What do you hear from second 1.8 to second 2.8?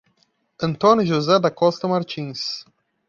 Martins